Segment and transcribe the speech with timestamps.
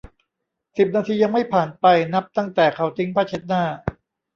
[0.77, 3.63] สิบนาทียังไม่ผ่านไปนับตั้งแต่เขาทิ้งผ้าเช็ดหน้า